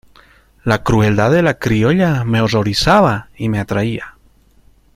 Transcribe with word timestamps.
la 0.63 0.81
crueldad 0.81 1.29
de 1.29 1.43
la 1.43 1.59
criolla 1.59 2.23
me 2.23 2.41
horrorizaba 2.41 3.29
y 3.37 3.49
me 3.49 3.59
atraía: 3.59 4.17